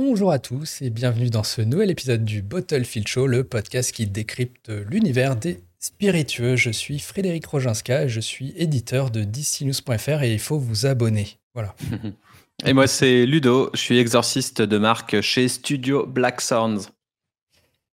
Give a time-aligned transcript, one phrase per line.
[0.00, 4.06] Bonjour à tous et bienvenue dans ce nouvel épisode du Bottlefield Show, le podcast qui
[4.06, 6.54] décrypte l'univers des spiritueux.
[6.54, 11.40] Je suis Frédéric Roginska, je suis éditeur de DCNews.fr et il faut vous abonner.
[11.52, 11.74] Voilà.
[12.64, 16.92] Et moi c'est Ludo, je suis exorciste de marque chez Studio Black Sounds.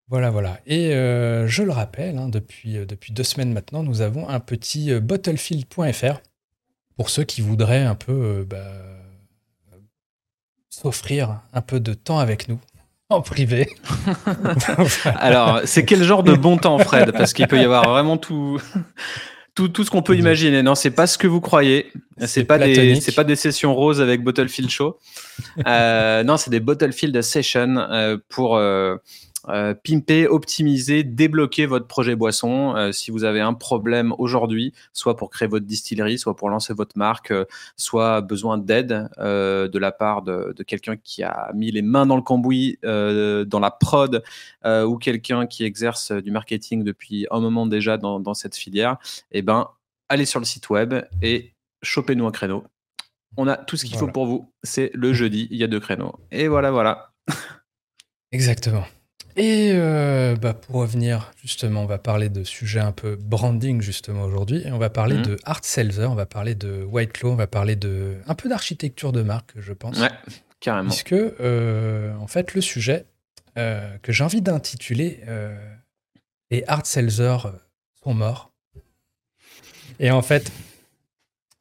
[0.07, 0.61] Voilà, voilà.
[0.67, 4.39] Et euh, je le rappelle, hein, depuis, euh, depuis deux semaines maintenant, nous avons un
[4.39, 6.21] petit euh, bottlefield.fr
[6.97, 8.98] pour ceux qui voudraient un peu bah,
[10.81, 12.61] s'offrir un peu de temps avec nous
[13.11, 13.69] en privé.
[15.05, 17.13] Alors, c'est quel genre de bon temps, Fred?
[17.13, 18.61] Parce qu'il peut y avoir vraiment tout,
[19.55, 20.63] tout, tout ce qu'on peut imaginer.
[20.63, 21.91] Non, c'est pas ce que vous croyez.
[22.27, 24.99] C'est pas des, c'est pas des sessions roses avec Bottlefield Show.
[25.67, 28.97] Euh, non, c'est des Bottlefield Sessions euh, pour euh,
[29.49, 32.77] euh, pimper, optimiser, débloquer votre projet boisson.
[32.77, 36.75] Euh, si vous avez un problème aujourd'hui, soit pour créer votre distillerie, soit pour lancer
[36.75, 37.45] votre marque, euh,
[37.77, 42.23] soit besoin d'aide de la part de, quelqu'un qui a mis les mains dans le
[42.23, 44.23] cambouis, dans la prod,
[44.65, 48.97] ou quelqu'un qui exerce du marketing depuis un moment déjà dans, cette filière,
[49.33, 49.69] eh ben,
[50.09, 52.65] allez sur le site web et chopez-nous un créneau.
[53.37, 54.53] On a tout ce qu'il faut pour vous.
[54.63, 56.19] C'est le jeudi, il y a deux créneaux.
[56.31, 57.13] Et voilà, voilà.
[58.33, 58.85] Exactement.
[59.39, 64.25] Et euh, bah, pour revenir, justement, on va parler de sujets un peu branding, justement,
[64.25, 64.63] aujourd'hui.
[64.67, 65.23] Et on va parler mhm.
[65.23, 68.49] de Art Seltzer, on va parler de White Claw, on va parler de un peu
[68.49, 70.01] d'architecture de marque, je pense.
[70.01, 70.11] Ouais,
[70.59, 70.89] carrément.
[70.89, 73.07] Puisque, euh, en fait, le sujet
[73.57, 75.21] euh, que j'ai envie d'intituler
[76.51, 77.37] Les Art Seltzer
[78.03, 78.51] sont morts.
[80.01, 80.51] Et en fait,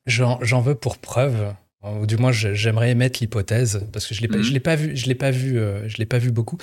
[0.08, 4.42] j'en veux pour preuve ou du moins j'aimerais émettre l'hypothèse parce que je l'ai mhm.
[4.52, 6.58] l'ai pas vu, je l'ai pas vu, euh, je l'ai pas vu beaucoup.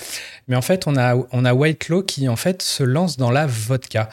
[0.48, 3.30] Mais en fait, on a on a White Claw qui en fait se lance dans
[3.30, 4.08] la vodka.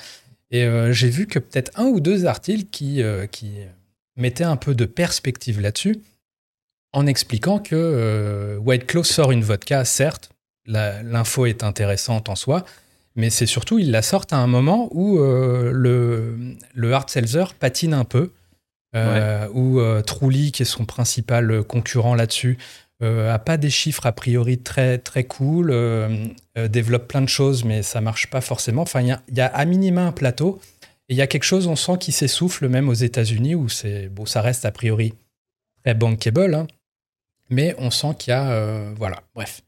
[0.52, 3.52] Et euh, j'ai vu que peut-être un ou deux articles qui euh, qui
[4.16, 5.98] mettaient un peu de perspective là-dessus,
[6.94, 10.30] en expliquant que White Claw sort une vodka, certes,
[10.66, 12.66] l'info est intéressante en soi,
[13.16, 16.36] mais c'est surtout ils la sortent à un moment où le
[16.74, 18.32] le hard seltzer patine un peu
[18.94, 22.58] euh, où euh, Trulli, qui est son principal concurrent là-dessus,
[23.02, 25.74] euh, a pas des chiffres a priori très très cool,
[26.56, 28.82] développe plein de choses, mais ça marche pas forcément.
[28.82, 30.60] Enfin, il y, a à minima un plateau,
[31.10, 34.10] et il y a quelque chose, on sent, qui s'essouffle même aux États-Unis, où c'est
[34.10, 35.14] bon, ça reste a priori
[35.84, 36.68] très bankable, hein,
[37.50, 39.64] mais on sent qu'il y a, voilà, bref,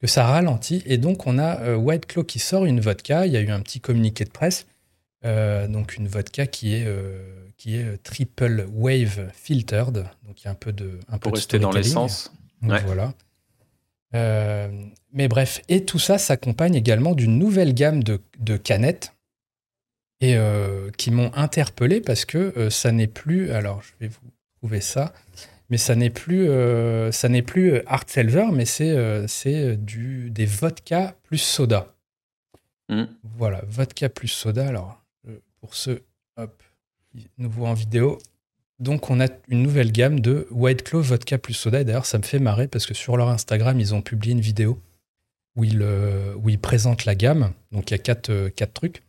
[0.00, 3.26] que ça ralentit, et donc on a White Claw qui sort une vodka.
[3.26, 4.66] Il y a eu un petit communiqué de presse,
[5.22, 6.86] donc une vodka qui est
[7.56, 10.08] qui est euh, triple wave filtered.
[10.24, 12.32] Donc il y a un peu de un pour rester dans l'essence.
[12.60, 13.14] Voilà.
[14.14, 14.68] Euh,
[15.12, 19.14] mais bref, et tout ça s'accompagne également d'une nouvelle gamme de, de canettes
[20.20, 23.50] et euh, qui m'ont interpellé parce que ça n'est plus.
[23.50, 25.12] Alors je vais vous trouver ça,
[25.68, 26.48] mais ça n'est plus
[27.12, 31.94] ça n'est plus hard seltzer, mais c'est c'est du des vodka plus soda.
[32.88, 33.06] Hmm.
[33.36, 34.66] Voilà, vodka plus soda.
[34.68, 35.02] Alors
[35.60, 36.02] pour ceux
[36.36, 36.62] hop
[37.38, 38.18] nous voit en vidéo.
[38.78, 41.80] Donc, on a une nouvelle gamme de White Claw Vodka plus soda.
[41.80, 44.40] Et d'ailleurs, ça me fait marrer parce que sur leur Instagram, ils ont publié une
[44.40, 44.78] vidéo
[45.56, 47.52] où ils, euh, présentent la gamme.
[47.72, 49.02] Donc, il y a quatre, euh, trucs.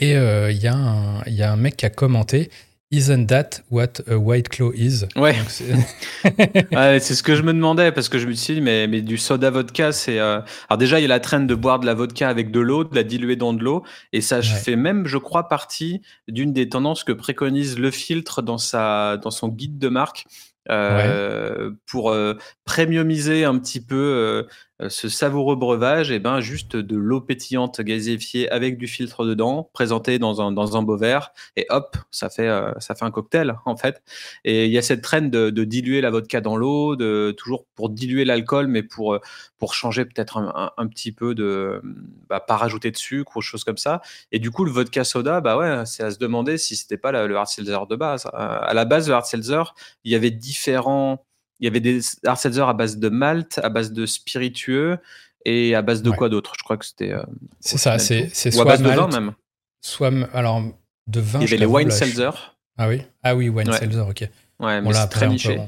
[0.00, 2.50] Et euh, il y, a un mec qui a commenté
[2.92, 5.06] Isn't that what a white claw is?
[5.16, 5.34] Ouais.
[5.48, 9.16] c'est ce que je me demandais parce que je me suis dit, mais, mais du
[9.16, 10.18] soda vodka, c'est.
[10.18, 12.60] Euh, alors, déjà, il y a la traîne de boire de la vodka avec de
[12.60, 13.82] l'eau, de la diluer dans de l'eau.
[14.12, 18.58] Et ça fait même, je crois, partie d'une des tendances que préconise le filtre dans,
[18.58, 20.26] sa, dans son guide de marque.
[20.70, 24.46] Euh, pour euh, premiumiser un petit peu
[24.88, 29.70] ce savoureux breuvage, et eh ben, juste de l'eau pétillante gazéifiée avec du filtre dedans,
[29.72, 33.10] présenté dans un, dans un beau verre, et hop, ça fait, euh, ça fait un
[33.10, 34.02] cocktail, en fait.
[34.44, 37.90] Et il y a cette traîne de, diluer la vodka dans l'eau, de, toujours pour
[37.90, 39.20] diluer l'alcool, mais pour, euh,
[39.58, 41.80] pour changer peut-être un, un, petit peu de.
[42.28, 44.00] Bah, pas rajouter de sucre ou choses comme ça.
[44.32, 47.12] Et du coup, le vodka soda, bah ouais, c'est à se demander si c'était pas
[47.26, 48.26] le hard seltzer de base.
[48.32, 49.74] À la base, le hard seltzer,
[50.04, 51.24] il y avait différents
[51.62, 54.98] il y avait des hard seltzer à base de malt, à base de spiritueux
[55.44, 56.54] et à base de quoi d'autre?
[56.58, 57.12] Je crois que c'était.
[57.12, 57.22] Euh,
[57.60, 59.32] c'est ça, c'est soit à base de vin même.
[59.80, 60.60] Soit alors
[61.06, 61.38] de vin.
[61.38, 62.30] Il y avait les wine seltzer.
[62.76, 64.28] Ah oui, ah oui, wine seltzer, ok.
[64.58, 65.60] Ouais, mais c'est très niché.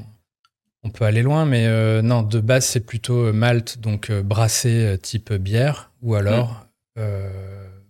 [0.83, 4.99] On peut, aller loin, mais euh, non, de base c'est plutôt euh, malt, donc brassé
[5.01, 6.67] type bière, ou alors
[6.97, 7.01] mm.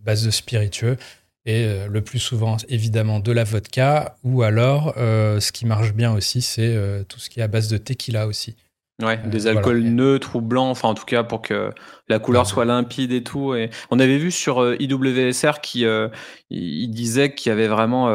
[0.02, 0.96] base de spiritueux
[1.46, 5.94] et euh, le plus souvent évidemment de la vodka, ou alors euh, ce qui marche
[5.94, 8.56] bien aussi, c'est euh, tout ce qui est à base de tequila aussi.
[9.04, 11.70] Ouais, des alcools neutres ou blancs, enfin en tout cas pour que
[12.08, 13.54] la couleur soit limpide et tout.
[13.54, 15.86] Et on avait vu sur IWSR qui
[16.50, 18.08] il disait qu'il y avait vraiment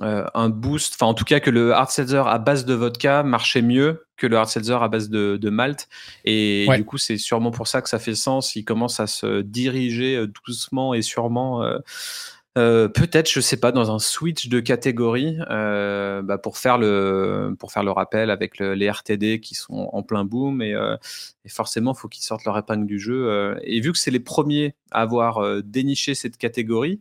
[0.00, 3.62] un boost, enfin en tout cas que le hard seltzer à base de vodka marchait
[3.62, 5.88] mieux que le hard seltzer à base de, de malt.
[6.24, 8.56] Et du coup, c'est sûrement pour ça que ça fait sens.
[8.56, 11.62] Il commence à se diriger doucement et sûrement
[12.56, 17.56] euh, peut-être, je sais pas, dans un switch de catégorie euh, bah pour faire le
[17.58, 20.96] pour faire le rappel avec les RTD qui sont en plein boom et, euh,
[21.44, 23.28] et forcément faut qu'ils sortent leur épingle du jeu.
[23.28, 27.00] Euh, et vu que c'est les premiers à avoir déniché cette catégorie,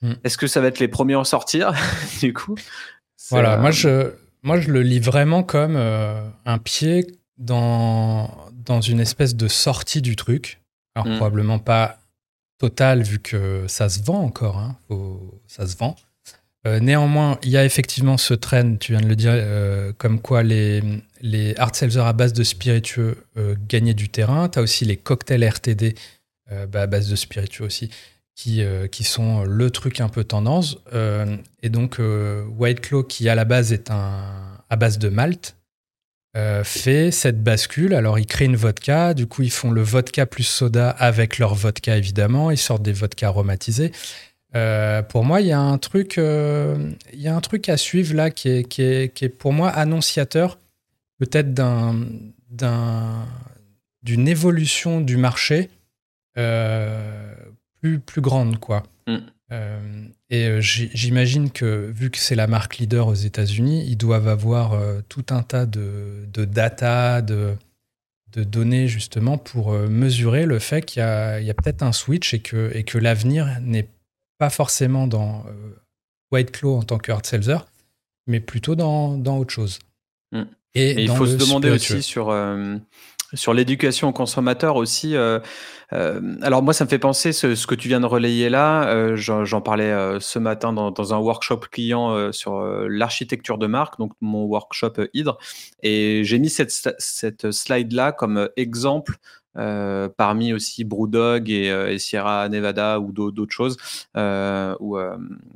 [0.00, 0.12] mm.
[0.24, 1.74] est-ce que ça va être les premiers à en sortir
[2.20, 2.56] du coup?
[3.28, 4.12] Voilà, moi je
[4.42, 7.06] moi je le lis vraiment comme un pied
[7.36, 10.62] dans dans une espèce de sortie du truc.
[10.94, 11.16] Alors mm.
[11.16, 11.98] probablement pas
[12.58, 14.58] total vu que ça se vend encore.
[14.58, 14.76] Hein,
[15.46, 15.96] ça se vend.
[16.66, 20.20] Euh, néanmoins, il y a effectivement ce trend, tu viens de le dire, euh, comme
[20.20, 20.82] quoi les,
[21.20, 24.48] les hard à base de spiritueux euh, gagnaient du terrain.
[24.48, 25.94] Tu as aussi les cocktails RTD
[26.70, 27.90] bah, à base de spiritueux aussi,
[28.34, 30.78] qui, qui sont le truc un peu tendance.
[31.62, 32.00] et donc,
[32.56, 34.24] White Claw, qui à la base est un,
[34.70, 35.57] à base de malt,
[36.38, 37.94] euh, fait cette bascule.
[37.94, 39.12] Alors, ils créent une vodka.
[39.12, 42.52] Du coup, ils font le vodka plus soda avec leur vodka, évidemment.
[42.52, 43.90] Ils sortent des vodkas aromatisés.
[44.54, 47.76] Euh, pour moi, il y a un truc, euh, il y a un truc à
[47.76, 50.58] suivre là qui est, qui est, qui est pour moi annonciateur,
[51.18, 52.06] peut-être d'un,
[52.50, 53.26] d'un,
[54.04, 55.70] d'une évolution du marché
[56.34, 58.84] plus, plus grande, quoi.
[59.08, 59.16] Mm.
[59.50, 64.28] Euh, et euh, j'imagine que vu que c'est la marque leader aux États-Unis, ils doivent
[64.28, 67.54] avoir euh, tout un tas de, de data, de,
[68.32, 72.40] de, données justement pour mesurer le fait qu'il y a, a peut-être un switch et
[72.40, 73.88] que, et que l'avenir n'est
[74.36, 75.44] pas forcément dans
[76.30, 77.58] White Claw en tant que hard seltzer,
[78.26, 79.78] mais plutôt dans, dans autre chose.
[80.32, 80.42] Mm.
[80.74, 82.30] Et, il faut se demander aussi sur,
[83.34, 85.14] sur l'éducation aux consommateurs aussi.
[85.16, 85.38] Euh,
[85.92, 88.88] euh, alors moi, ça me fait penser ce, que tu viens de relayer là.
[88.88, 94.44] Euh, J'en parlais ce matin dans, un workshop client sur l'architecture de marque, donc mon
[94.44, 95.38] workshop Hydre.
[95.82, 99.16] Et j'ai mis cette slide là comme exemple
[99.58, 103.76] euh, parmi aussi Brewdog et, euh, et, Sierra Nevada ou d'autres choses
[104.16, 104.98] euh, ou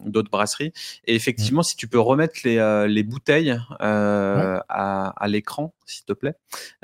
[0.05, 0.73] d'autres brasseries.
[1.05, 1.65] Et effectivement, mmh.
[1.65, 6.35] si tu peux remettre les, les bouteilles à, à l'écran, s'il te plaît,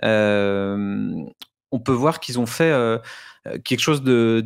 [0.03, 2.73] on peut voir qu'ils ont fait
[3.65, 4.44] quelque chose de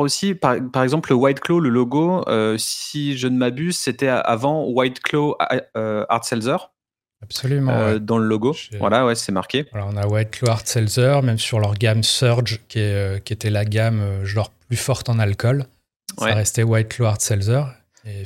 [0.00, 0.34] aussi.
[0.34, 4.66] Par, par, exemple, le White Claw, le logo, euh, si je ne m'abuse, c'était avant
[4.66, 5.36] White Claw
[5.76, 6.71] euh, Art Seltzer.
[7.22, 7.72] Absolument.
[7.72, 8.54] Euh, dans le logo.
[8.78, 9.66] Voilà, ouais, c'est marqué.
[9.72, 13.32] Alors, on a White Hard Seltzer, même sur leur gamme Surge, qui, est, euh, qui
[13.32, 15.66] était la gamme euh, genre plus forte en alcool.
[16.18, 17.62] Ça restait White Hard Seltzer.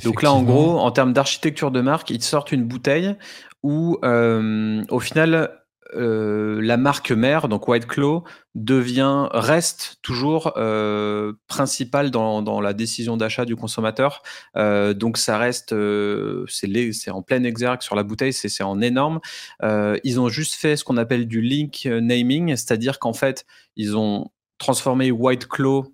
[0.03, 3.15] Donc là, en gros, en termes d'architecture de marque, ils sortent une bouteille
[3.63, 5.51] où, au final,
[5.95, 8.23] euh, la marque mère, donc White Claw,
[8.55, 14.23] devient, reste toujours euh, principale dans, la décision d'achat du consommateur.
[14.55, 19.19] Euh, donc ça reste, euh, c'est en plein exergue sur la bouteille, c'est en énorme.
[19.61, 23.45] Ils ont juste fait ce qu'on appelle du link naming, c'est-à-dire qu'en fait,
[23.75, 25.85] ils ont transformé White Claw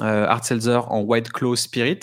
[0.00, 2.00] euh, Art Seltzer en White Claw Spirit.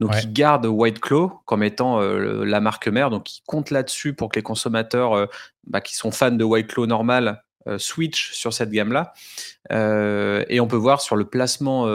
[0.00, 3.10] Donc, ils gardent White Claw comme étant euh, la marque mère.
[3.10, 5.26] Donc, ils comptent là-dessus pour que les consommateurs euh,
[5.66, 7.42] bah, qui sont fans de White Claw normal
[7.78, 9.12] switch sur cette gamme-là.
[9.72, 11.86] et on peut voir sur le placement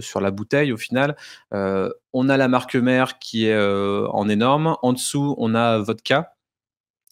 [0.00, 1.16] sur la bouteille, au final,
[1.50, 4.78] on a la marque mère qui est en énorme.
[4.80, 6.31] En dessous, on a vodka.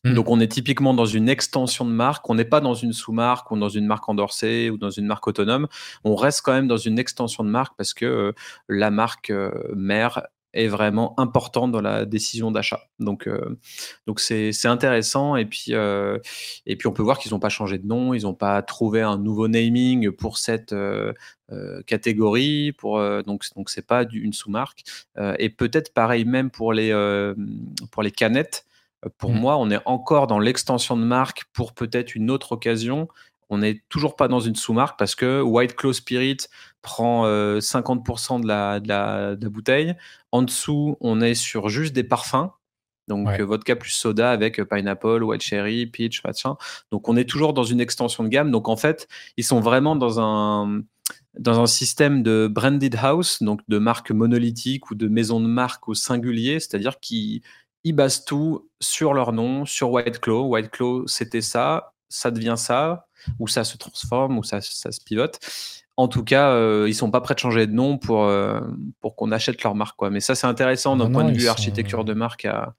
[0.05, 0.15] Mmh.
[0.15, 3.51] Donc on est typiquement dans une extension de marque, on n'est pas dans une sous-marque
[3.51, 5.69] ou dans une marque endorsée ou dans une marque autonome,
[6.05, 8.33] on reste quand même dans une extension de marque parce que euh,
[8.69, 12.81] la marque euh, mère est vraiment importante dans la décision d'achat.
[12.99, 13.59] Donc euh,
[14.07, 15.37] donc c'est intéressant.
[15.37, 18.35] Et puis et puis on peut voir qu'ils n'ont pas changé de nom, ils n'ont
[18.35, 20.75] pas trouvé un nouveau naming pour cette
[21.87, 24.83] catégorie pour donc donc c'est pas une sous-marque.
[25.39, 26.91] Et peut-être pareil même pour les
[27.93, 28.65] pour les canettes
[29.19, 29.39] pour mmh.
[29.39, 33.09] moi, on est encore dans l'extension de marque pour peut-être une autre occasion.
[33.49, 36.37] On n'est toujours pas dans une sous-marque parce que White Claw Spirit
[36.83, 39.95] prend 50% de la, de, la, bouteille.
[40.31, 42.51] En dessous, on est sur juste des parfums.
[43.09, 46.57] Donc vodka plus soda avec pineapple, white cherry, peach, machin.
[46.93, 48.53] Donc on est toujours dans une extension de gamme.
[48.53, 50.83] Donc en fait, ils sont vraiment dans un
[51.39, 55.89] dans un système de branded house, donc de marque monolithique ou de maison de marque
[55.89, 57.43] au singulier, c'est-à-dire qui
[57.85, 60.49] ils basent tout sur leur nom, sur White Claw.
[60.49, 63.07] White Claw, c'était ça, ça devient ça,
[63.39, 65.39] ou ça se transforme, ou ça, ça se pivote.
[65.97, 68.61] En tout cas, euh, ils sont pas prêts de changer de nom pour, euh,
[69.01, 69.97] pour qu'on achète leur marque.
[69.97, 70.11] Quoi.
[70.11, 72.47] Mais ça, c'est intéressant d'un point de vue architecture de marque.
[72.47, 72.75] À,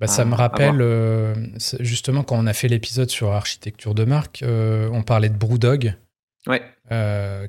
[0.00, 1.34] bah, ça me rappelle, euh,
[1.80, 5.94] justement, quand on a fait l'épisode sur architecture de marque, on parlait de Brewdog.
[6.46, 6.62] Ouais.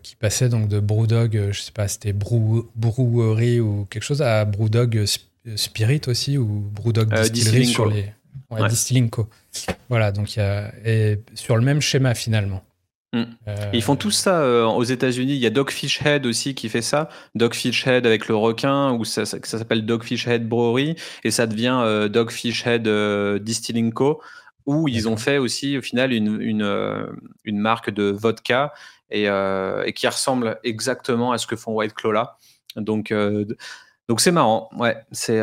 [0.04, 5.06] qui passait donc de Brewdog, je sais pas, c'était Brewery ou quelque chose, à Brewdog
[5.56, 8.14] Spirit aussi, ou Brewdog Distillery sur les.
[8.50, 9.30] Ouais, Distilling Co.
[9.90, 10.74] Voilà, donc il y a.
[10.86, 12.64] Et sur le même schéma finalement.
[13.14, 13.24] Mm.
[13.48, 15.34] Euh, ils font tous ça euh, aux États-Unis.
[15.34, 17.10] Il y a Dogfish Head aussi qui fait ça.
[17.36, 21.80] Dogfish Head avec le requin, ou ça, ça, s'appelle Dogfish Head Brewery, et ça devient
[21.84, 22.88] euh, Dogfish Head
[23.44, 24.22] Distilling Co.
[24.66, 27.08] Où ils ont fait aussi au final une, une,
[27.44, 28.72] une marque de vodka
[29.10, 32.38] et, et, qui ressemble exactement à ce que font White Claw là.
[32.76, 33.12] Donc
[34.10, 35.40] donc c'est marrant, ouais, c'est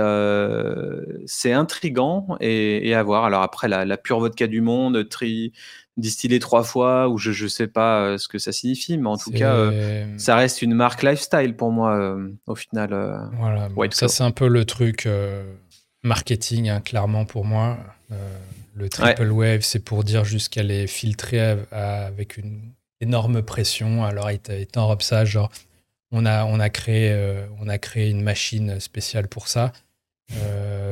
[1.25, 3.25] c'est intrigant et, et, à voir.
[3.25, 5.53] Alors après la, la pure vodka du monde, tri,
[5.97, 9.17] distillé trois fois ou je je sais pas euh, ce que ça signifie mais en
[9.17, 12.91] tout cas euh, ça reste une marque lifestyle pour moi euh, au final
[13.39, 15.09] voilà ça c'est un peu le truc
[16.03, 17.79] marketing hein, clairement pour moi.
[18.75, 22.61] Le triple wave c'est pour dire juste qu'elle est filtrée avec une
[23.01, 24.05] énorme pression.
[24.05, 24.39] Alors il
[24.77, 25.51] en ça genre
[26.13, 27.15] on a on a créé
[27.61, 29.73] on a créé une machine spéciale pour ça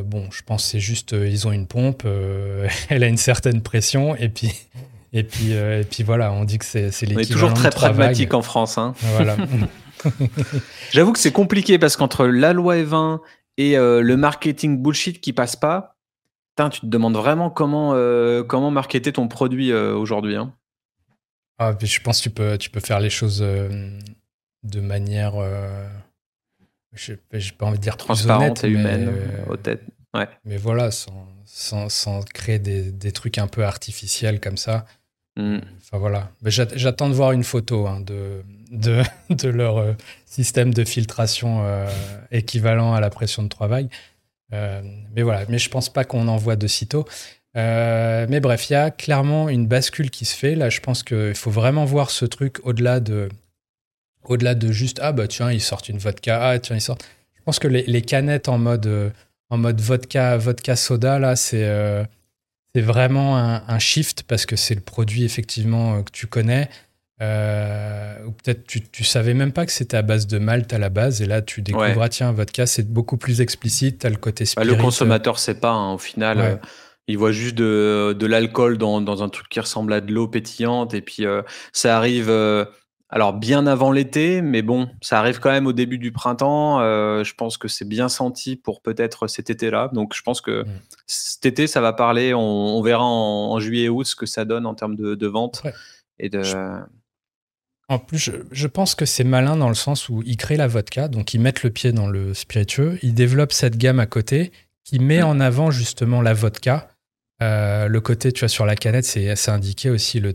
[0.05, 2.05] bon, je pense c'est juste, ils ont une pompe,
[2.89, 4.53] elle a une certaine pression, et puis
[5.15, 7.17] et puis, euh, et puis voilà, on dit que c'est l'équivalent.
[7.17, 8.79] On est toujours très pragmatique en France.
[8.79, 8.95] Hein.
[9.15, 9.37] Voilà.
[10.91, 13.21] J'avoue que c'est compliqué parce qu'entre la loi E20
[13.57, 15.97] et euh, le marketing bullshit qui passe pas,
[16.57, 20.35] tu te demandes vraiment comment, euh, comment marketer ton produit aujourd'hui.
[20.35, 20.53] Hein.
[21.59, 23.45] Ah, je pense que tu peux, tu peux faire les choses
[24.65, 25.35] de manière.
[26.93, 29.13] je n'ai pas envie de dire transparente et humaine,
[29.49, 29.83] au tête.
[30.15, 30.29] Ouais.
[30.45, 34.87] Mais voilà, sans, sans, sans créer des, des, trucs un peu artificiels comme ça.
[35.37, 35.59] Mm.
[35.81, 36.31] Enfin voilà.
[36.45, 39.93] J'attends de voir une photo hein, de, de, de, leur euh,
[40.27, 41.89] système de filtration euh,
[42.31, 43.89] équivalent à la pression de travail.
[44.53, 44.83] Euh,
[45.15, 47.07] mais voilà, mais je pense pas qu'on en voit de sitôt.
[47.55, 50.55] mais bref, il y a clairement une bascule qui se fait.
[50.55, 53.29] Là, je pense qu'il faut vraiment voir ce truc au-delà de,
[54.25, 57.05] au-delà de juste ah bah tiens ils sortent une vodka, ah tiens ils sortent.
[57.35, 59.13] Je pense que les, les canettes en mode
[59.51, 61.65] en mode vodka, vodka soda là, c'est
[62.75, 66.69] c'est vraiment un, shift parce que c'est le produit effectivement euh, que tu connais.
[67.23, 70.79] Euh, ou peut-être tu, tu savais même pas que c'était à base de malt à
[70.79, 74.17] la base et là tu découvres ah, tiens vodka c'est beaucoup plus explicite t'as le
[74.17, 74.67] côté spirit.
[74.67, 76.57] Bah, le consommateur sait pas hein, au final euh,
[77.07, 80.27] il voit juste de, de l'alcool dans, dans, un truc qui ressemble à de l'eau
[80.27, 81.25] pétillante et puis
[81.73, 82.29] ça arrive
[83.11, 86.81] alors bien avant l'été, mais bon, ça arrive quand même au début du printemps.
[86.81, 89.91] Euh, je pense que c'est bien senti pour peut-être cet été-là.
[89.93, 90.81] Donc je pense que mm.
[91.07, 92.35] cet été, ça va parler.
[92.35, 95.63] On, verra en, juillet août ce que ça donne en termes de, vente
[96.19, 96.43] et de.
[97.89, 101.07] En plus, je, pense que c'est malin dans le sens où ils créent la vodka,
[101.07, 104.53] donc ils mettent le pied dans le spiritueux, ils développent cette gamme à côté
[104.85, 105.27] qui met mm.
[105.27, 106.89] en avant justement la vodka
[107.43, 110.21] euh, le côté, tu vois, sur la canette, c'est assez indiqué aussi.
[110.21, 110.35] Le,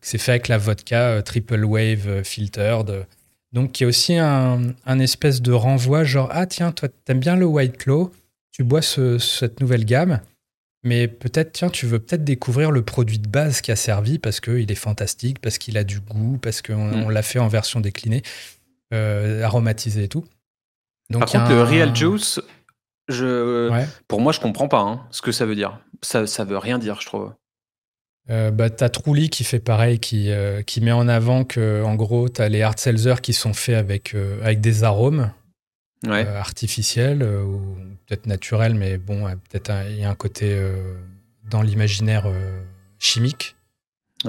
[0.00, 3.06] c'est fait avec la vodka euh, triple wave euh, filtered.
[3.52, 7.36] Donc, il y a aussi un, espèce de renvoi, genre, ah tiens, toi, t'aimes bien
[7.36, 8.10] le White Claw,
[8.50, 10.20] tu bois cette nouvelle gamme,
[10.84, 14.40] mais peut-être, tiens, tu veux peut-être découvrir le produit de base qui a servi parce
[14.40, 17.10] qu'il est fantastique, parce qu'il a du goût, parce qu'on mm.
[17.10, 18.22] l'a fait en version déclinée,
[18.90, 20.24] aromatisé et tout.
[21.10, 22.40] Donc, Par contre, le Real Juice,
[23.12, 23.70] je,
[24.08, 25.78] pour moi, je comprends pas hein, ce que ça veut dire.
[26.02, 27.32] Ça, ça veut rien dire, je trouve.
[28.30, 31.94] Euh, bah, t'as Trulli qui fait pareil, qui, euh, qui met en avant que, en
[31.96, 35.30] gros, t'as les hard seltzer qui sont faits avec, euh, avec des arômes
[36.08, 37.76] artificiels ou
[38.06, 40.60] peut-être naturels, mais bon, peut-être il y a un côté
[41.48, 42.26] dans l'imaginaire
[42.98, 43.54] chimique.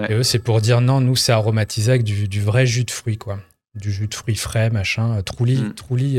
[0.08, 2.92] Et eux, c'est pour dire non, nous, c'est aromatisé avec du, du, vrai jus de
[2.92, 3.40] fruits, quoi.
[3.74, 5.20] Du jus de fruits frais, machin.
[5.24, 5.58] Trulli,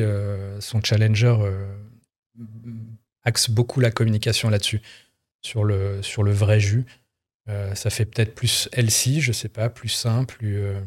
[0.00, 0.60] mm.
[0.60, 1.36] son challenger
[3.24, 4.80] axe beaucoup la communication là-dessus,
[5.42, 6.84] sur le, sur le vrai jus.
[7.48, 10.62] Euh, ça fait peut-être plus healthy, je sais pas, plus sain, plus.
[10.62, 10.80] Euh,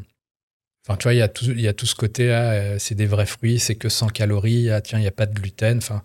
[0.86, 2.94] enfin, tu vois, il y, a tout, y a tout ce côté, ah, euh, c'est
[2.94, 5.78] des vrais fruits, c'est que 100 calories, ah, tiens, il n'y a pas de gluten.
[5.78, 6.02] Enfin,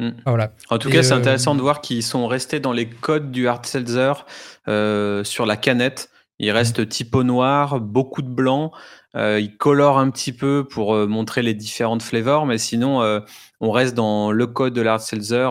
[0.00, 0.10] hmm.
[0.26, 0.52] voilà.
[0.70, 3.64] En tout cas, c'est intéressant de voir qu'ils sont restés dans les codes du hard
[3.66, 4.12] seltzer
[5.24, 6.10] sur la canette.
[6.38, 6.86] Il reste mmh.
[6.86, 8.72] typo noir, beaucoup de blanc.
[9.16, 13.20] Euh, il colore un petit peu pour euh, montrer les différentes flavors, mais sinon, euh,
[13.60, 15.50] on reste dans le code de l'Art Seltzer,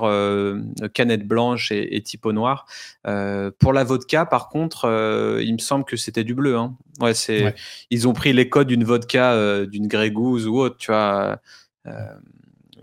[0.93, 2.67] canette blanche et, typo noir.
[3.03, 4.85] pour la vodka, par contre,
[5.41, 6.55] il me semble que c'était du bleu.
[6.55, 6.77] Hein.
[6.99, 7.55] Ouais, c'est,
[7.89, 11.39] Ils ont pris les codes d'une vodka, d'une Grey Goose ou autre, tu vois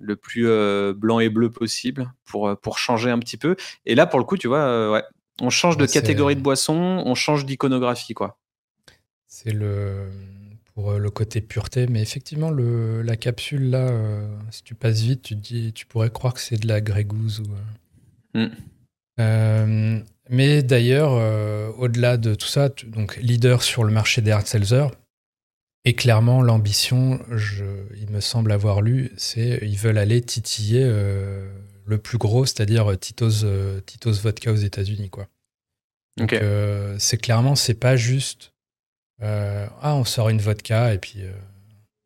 [0.01, 0.49] le plus
[0.95, 3.55] blanc et bleu possible pour, pour changer un petit peu.
[3.87, 5.05] Et là, pour le coup, tu vois, ouais,
[5.41, 8.39] on change de catégorie de boisson, on change d'iconographie, quoi.
[9.27, 10.09] C'est le
[10.75, 15.01] pour euh, le côté pureté, mais effectivement, le, la capsule là, euh, si tu passes
[15.01, 18.39] vite, tu dis, tu pourrais croire que c'est de la grégouze ou.
[18.39, 18.49] Euh.
[19.19, 20.05] Mm.
[20.31, 21.13] mais d'ailleurs,
[21.79, 24.87] au-delà de tout ça, donc leader sur le marché des hard seltzer,
[25.85, 30.85] Et clairement, l'ambition, il me semble avoir lu, c'est ils veulent aller titiller
[31.85, 33.45] le plus gros, c'est-à-dire Tito's,
[33.87, 35.29] Tito's Vodka aux États-Unis, quoi.
[36.17, 36.35] Donc
[36.99, 38.53] c'est clairement, c'est pas juste
[39.21, 41.21] ah on sort une vodka et puis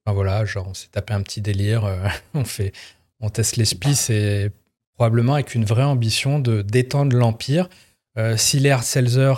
[0.07, 1.91] voilà, genre on s'est tapé un petit délire,
[2.35, 2.73] on fait,
[3.21, 4.53] on teste l'esprit, c'est
[4.97, 7.69] probablement avec une vraie ambition de d'étendre l'empire.
[8.19, 9.35] Euh, si les Seltzer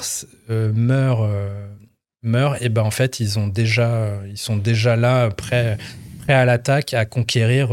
[0.51, 1.69] euh, meurent, euh,
[2.23, 5.77] meurent, et eh ben en fait ils ont déjà, ils sont déjà là prêts,
[6.33, 7.73] à l'attaque, à conquérir,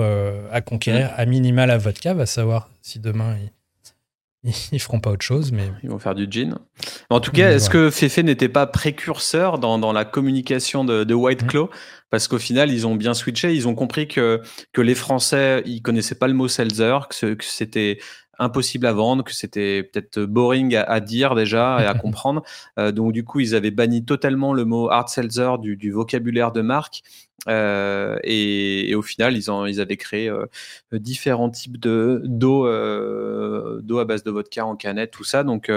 [0.51, 2.13] à conquérir à minima la vodka.
[2.13, 3.35] Va savoir si demain
[4.43, 6.57] ils, ils feront pas autre chose, mais ils vont faire du gin.
[7.09, 11.13] En tout cas, est-ce que Fefe n'était pas précurseur dans, dans, la communication de, de
[11.13, 11.47] White mmh.
[11.47, 11.69] Claw?
[12.11, 13.53] Parce qu'au final, ils ont bien switché.
[13.53, 17.97] Ils ont compris que, que les Français, ils connaissaient pas le mot seltzer, que c'était
[18.37, 22.43] impossible à vendre, que c'était peut-être boring à, dire déjà et à comprendre.
[22.77, 26.51] Euh, donc du coup, ils avaient banni totalement le mot hard seltzer du, du vocabulaire
[26.51, 27.01] de marque.
[27.47, 30.45] Euh, et, et, au final, ils, ont, ils avaient créé euh,
[30.93, 35.43] différents types de d'eau, euh, d'eau à base de vodka en canette, tout ça.
[35.43, 35.71] Donc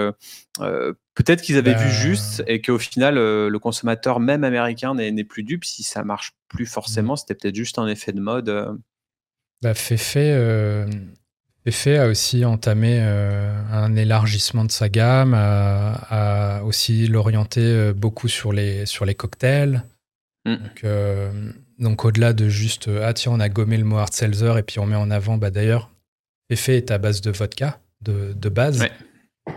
[0.59, 1.89] peut-être qu'ils avaient vu bah.
[1.89, 6.65] juste et qu'au final, le consommateur même américain n'est plus dupe si ça marche plus
[6.65, 7.13] forcément.
[7.13, 7.17] Mmh.
[7.17, 8.79] C'était peut-être juste un effet de mode.
[9.61, 9.97] Bah, fait
[11.65, 18.85] Effet a aussi entamé un élargissement de sa gamme, a, aussi l'orienté beaucoup sur les,
[18.85, 19.83] sur les cocktails.
[20.45, 20.55] Mm.
[20.83, 24.63] Euh, donc, au-delà de juste ah tiens on a gommé le mot hard seltzer et
[24.63, 25.91] puis on met en avant bah d'ailleurs
[26.49, 28.83] Effet est à base de vodka de, de base.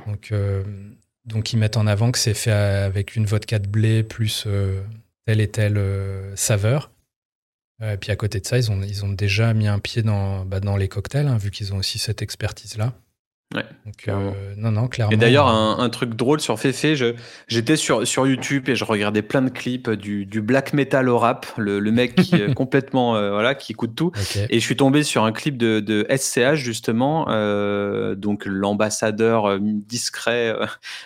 [0.07, 0.33] Donc
[1.25, 4.47] donc ils mettent en avant que c'est fait avec une vodka de blé plus
[5.25, 5.81] telle et telle
[6.35, 6.91] saveur.
[7.83, 10.45] Et puis à côté de ça, ils ont, ils ont déjà mis un pied dans,
[10.45, 12.95] bah, dans les cocktails, hein, vu qu'ils ont aussi cette expertise-là.
[13.55, 15.13] Ouais, Donc, euh, non, non, clairement.
[15.13, 17.03] Et d'ailleurs, un, truc drôle sur Fefe,
[17.49, 21.19] j'étais sur, sur YouTube et je regardais plein de clips du, du black metal au
[21.19, 24.13] rap, le, le mec qui est complètement, euh, voilà, qui écoute tout.
[24.49, 29.59] Et je suis tombé sur un clip de, de SCH, justement, euh, donc l'ambassadeur euh,
[29.61, 30.57] discret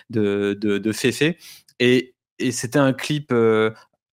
[0.09, 1.35] de, de, de Fefe.
[1.79, 3.33] Et, et c'était un clip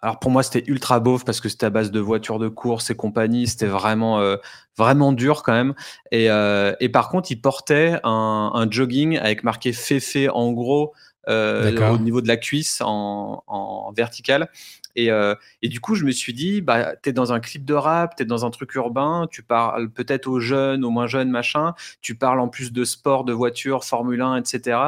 [0.04, 2.90] alors pour moi, c'était ultra beauf parce que c'était à base de voitures de course
[2.90, 3.48] et compagnie.
[3.48, 4.36] C'était vraiment, euh,
[4.78, 5.74] vraiment dur quand même.
[6.12, 10.94] Et, euh, et, par contre, il portait un, un, jogging avec marqué Féfé en gros
[11.30, 14.50] euh, au niveau de la cuisse en, en vertical.
[14.98, 17.74] Et, et, du coup, je me suis dit, bah, tu es dans un clip de
[17.74, 21.30] rap, tu es dans un truc urbain, tu parles peut-être aux jeunes, aux moins jeunes,
[21.30, 21.76] machin.
[22.02, 24.80] Tu parles en plus de sport, de voiture, Formule 1, etc.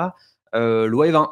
[0.54, 1.32] Loi 20.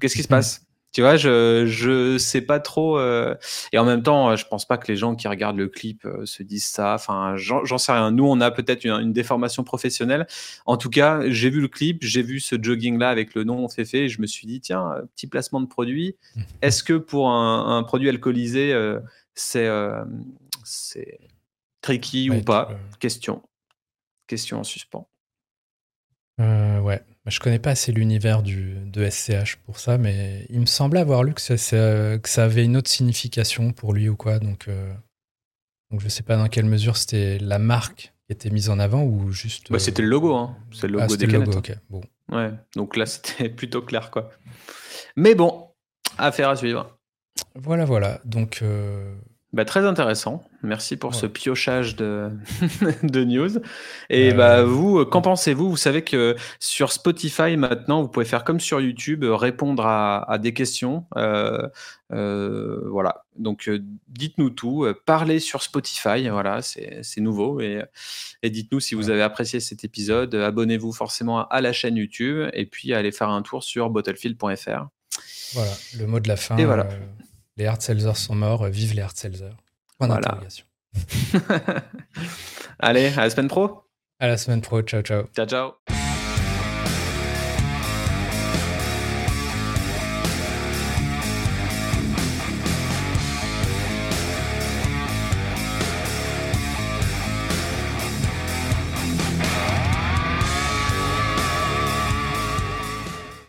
[0.00, 0.66] Qu'est-ce qui se passe?
[0.92, 2.98] Tu vois, je je sais pas trop.
[2.98, 3.34] Euh,
[3.72, 6.26] et en même temps, je pense pas que les gens qui regardent le clip euh,
[6.26, 6.94] se disent ça.
[6.94, 8.10] Enfin, j'en sais rien.
[8.10, 10.26] Nous, on a peut-être une, déformation professionnelle.
[10.66, 13.68] En tout cas, j'ai vu le clip, j'ai vu ce jogging là avec le nom
[13.68, 16.16] fait et je me suis dit tiens, petit placement de produit.
[16.62, 19.00] Est-ce que pour un, produit alcoolisé, euh,
[19.34, 19.68] c'est
[20.64, 21.18] c'est
[21.80, 22.70] tricky ou pas?
[23.00, 23.42] Question.
[24.26, 25.08] Question en suspens.
[26.38, 27.02] ouais.
[27.26, 31.34] Je connais pas assez l'univers de SCH pour ça, mais il me semblait avoir lu
[31.34, 34.40] que ça, que ça avait une autre signification pour lui ou quoi.
[34.40, 34.92] Donc, euh,
[35.92, 39.04] donc je sais pas dans quelle mesure c'était la marque qui était mise en avant
[39.04, 39.70] ou juste.
[39.70, 40.56] Bah, c'était le logo, hein.
[40.72, 41.72] C'est le logo ah, des le logo, ok.
[41.90, 42.00] Bon.
[42.32, 44.30] Ouais, donc là c'était plutôt clair, quoi.
[45.14, 45.68] Mais bon,
[46.18, 46.98] affaire à suivre.
[47.54, 48.20] Voilà, voilà.
[48.24, 48.60] Donc.
[48.62, 49.14] Euh,
[49.52, 50.42] bah, très intéressant.
[50.62, 52.30] Merci pour ce piochage de,
[53.02, 53.50] de news.
[54.10, 55.68] Et bah, vous, qu'en pensez-vous?
[55.68, 60.38] Vous savez que sur Spotify, maintenant, vous pouvez faire comme sur YouTube, répondre à, à
[60.38, 61.04] des questions.
[61.16, 61.68] Euh,
[62.12, 63.24] euh, voilà.
[63.36, 64.86] Donc, euh, dites-nous tout.
[65.04, 66.28] parlez sur Spotify.
[66.28, 67.60] Voilà, c'est nouveau.
[67.60, 67.82] Et,
[68.42, 70.34] et dites-nous si vous avez apprécié cet épisode.
[70.36, 72.48] Abonnez-vous forcément à la chaîne YouTube.
[72.52, 74.86] Et puis, allez faire un tour sur bottlefield.fr.
[75.54, 76.56] Voilà, le mot de la fin.
[76.56, 76.88] Et voilà.
[77.56, 79.16] Les hard sont morts, vive les hard
[80.08, 80.38] voilà.
[82.78, 83.82] Allez, à la semaine pro.
[84.20, 85.24] À la semaine pro, ciao ciao.
[85.34, 85.91] Ciao ciao.